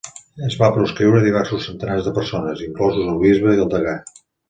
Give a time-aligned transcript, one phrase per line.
[0.45, 3.99] Es va proscriure a diversos centenars de persones, inclosos el bisbe i el degà.